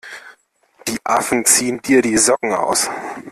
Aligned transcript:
Die 0.87 0.97
Affen 1.03 1.45
ziehen 1.45 1.79
dir 1.83 2.01
die 2.01 2.17
Socken 2.17 2.53
aus! 2.55 2.89